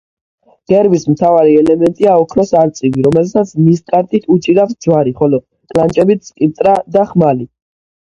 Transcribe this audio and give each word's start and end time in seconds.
გერბის 0.71 1.03
მთავარი 1.11 1.53
ელემენტია 1.63 2.15
ოქროს 2.23 2.55
არწივი, 2.63 3.05
რომელსაც 3.09 3.53
ნისკარტით 3.69 4.29
უჭირავს 4.39 4.77
ჯვარი, 4.89 5.17
ხოლო 5.23 5.45
კლანჭებით 5.55 6.31
სკიპტრა 6.35 6.79
და 6.99 7.09
ხმალი. 7.15 7.53